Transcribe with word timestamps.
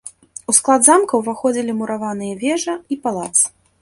У 0.53 0.53
склад 0.59 0.87
замка 0.87 1.13
ўваходзілі 1.21 1.75
мураваныя 1.81 2.33
вежа 2.43 2.75
і 2.97 2.99
палац. 3.05 3.33